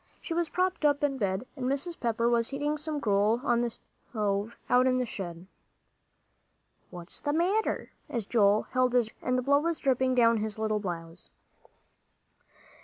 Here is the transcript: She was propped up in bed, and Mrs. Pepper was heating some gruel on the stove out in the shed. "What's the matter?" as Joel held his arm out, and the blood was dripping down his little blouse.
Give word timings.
She 0.19 0.33
was 0.33 0.49
propped 0.49 0.83
up 0.83 1.03
in 1.03 1.19
bed, 1.19 1.45
and 1.55 1.67
Mrs. 1.67 1.99
Pepper 1.99 2.27
was 2.27 2.47
heating 2.49 2.75
some 2.75 2.99
gruel 2.99 3.39
on 3.43 3.61
the 3.61 3.69
stove 3.69 4.55
out 4.67 4.87
in 4.87 4.97
the 4.97 5.05
shed. 5.05 5.45
"What's 6.89 7.19
the 7.19 7.33
matter?" 7.33 7.91
as 8.09 8.25
Joel 8.25 8.63
held 8.63 8.93
his 8.93 9.09
arm 9.09 9.17
out, 9.17 9.27
and 9.27 9.37
the 9.37 9.41
blood 9.43 9.61
was 9.63 9.77
dripping 9.77 10.15
down 10.15 10.37
his 10.37 10.57
little 10.57 10.79
blouse. 10.79 11.29